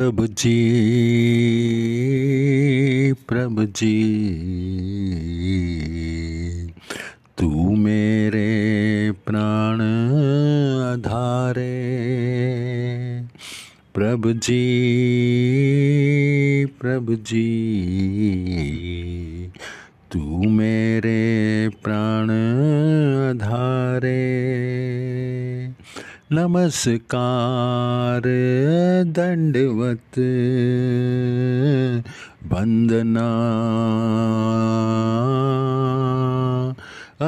प्रभु 0.00 0.26
जी 0.26 0.72
प्रभु 3.12 3.64
जी 3.64 3.96
तू 7.38 7.76
मेरे 7.76 9.12
प्राण 9.26 9.80
आधारे। 10.92 11.66
प्रभु 13.94 14.32
जी 14.32 14.62
प्रभु 16.66 17.14
जी 17.14 17.48
नमस्कार, 26.32 28.22
दंडवत 29.04 30.18
बंदना 32.44 33.30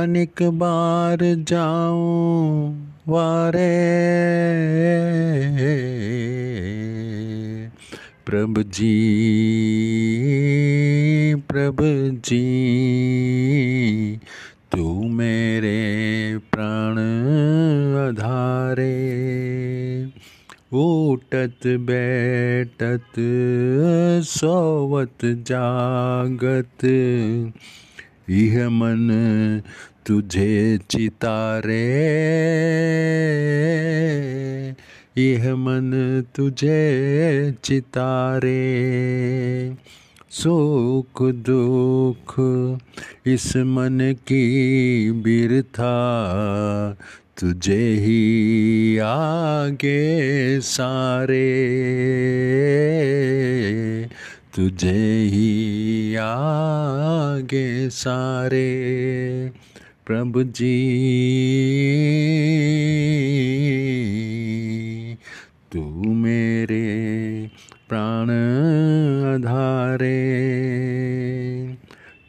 अनेक 0.02 0.42
बार 0.42 1.18
जाऊँ, 1.22 2.78
वारे। 3.08 3.74
प्रभु 8.26 8.62
जी 8.62 8.94
प्रभु 11.34 12.16
जी, 12.20 12.46
तू 14.72 15.02
मेरे 15.02 15.80
प्राण 16.52 16.98
आधारे। 18.08 18.51
ऊटत 20.74 21.66
बैठत, 21.66 23.12
सोवत 24.24 25.18
जागत। 25.24 26.84
यह 28.30 28.70
मन 28.70 29.08
तुझे 30.06 30.78
चितारे। 30.90 31.88
यह 35.18 35.56
मन 35.56 35.90
तुझे 36.34 37.54
चितारे। 37.64 38.72
सुख 40.30 41.22
दुख 41.22 42.34
इस 43.26 43.56
मन 43.56 44.14
की 44.26 45.12
बिरथा 45.12 45.92
तुझे 47.40 47.94
ही 47.94 48.98
आगे 48.98 50.60
सारे। 50.60 51.68
तुझे 54.56 55.22
ही 55.32 56.14
आगे 56.16 57.90
सारे। 57.90 58.72
प्रभु 60.06 60.42
जी। 60.42 60.98
तू 65.72 66.12
मेरे 66.12 67.50
प्राण 67.88 68.30
आधारे। 69.34 70.32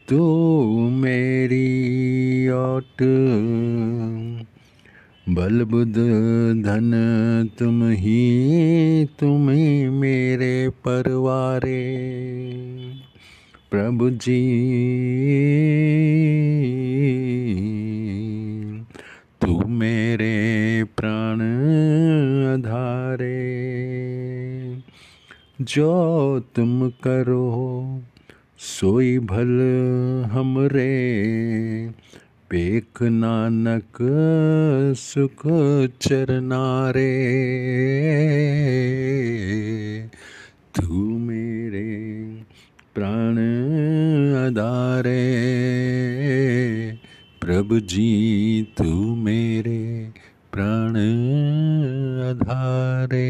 तू 0.09 0.43
मेरी 0.89 1.73
ओट। 2.49 3.03
बल 5.29 5.63
बुद्ध 5.63 5.95
धन 6.65 6.91
तुम 7.59 7.89
ही 7.89 9.05
तुम 9.19 9.49
ही 9.49 9.89
मेरे 9.89 10.69
परवारे। 10.69 11.97
प्रभु 13.71 14.09
जी, 14.09 14.59
तू 19.41 19.67
मेरे 19.67 20.83
प्राण 20.83 21.41
आधारे। 22.53 23.53
जो 25.61 26.39
तुम 26.39 26.89
करो, 26.89 28.01
सोई 28.57 29.19
भल 29.19 29.59
हमरे। 30.31 31.23
पेख 32.53 32.99
नानक 33.11 33.97
सुख 35.03 35.41
चरनारे 36.01 37.05
तू 40.79 40.99
मेरे 41.19 41.85
प्राण 42.95 43.39
आधारे 44.41 45.17
प्रभु 47.41 47.79
जी 47.95 48.11
तू 48.77 48.93
मेरे 49.23 49.81
प्राण 50.51 50.97
आधारे 52.29 53.27